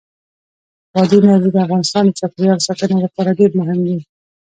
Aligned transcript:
بادي 0.93 1.15
انرژي 1.21 1.49
د 1.53 1.57
افغانستان 1.65 2.03
د 2.05 2.11
چاپیریال 2.19 2.59
ساتنې 2.67 2.99
لپاره 3.05 3.37
ډېر 3.39 3.51
مهم 3.59 3.79
دي. 3.87 3.97